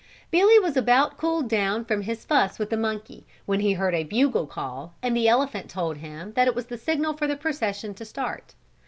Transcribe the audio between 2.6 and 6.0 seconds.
the monkey, when he heard a bugle call and the elephant told